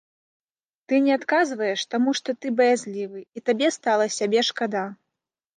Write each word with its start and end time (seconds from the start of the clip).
Ты 0.87 0.93
не 1.07 1.11
адказваеш, 1.17 1.83
таму 1.93 2.09
што 2.21 2.35
ты 2.45 2.53
баязлівы 2.63 3.19
і 3.21 3.39
табе 3.51 3.67
стала 3.77 4.05
сябе 4.17 4.39
шкада. 4.53 4.85